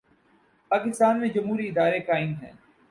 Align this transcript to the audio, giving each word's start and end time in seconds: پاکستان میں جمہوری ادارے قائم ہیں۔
پاکستان 0.71 1.19
میں 1.19 1.29
جمہوری 1.29 1.67
ادارے 1.67 1.99
قائم 1.99 2.33
ہیں۔ 2.33 2.51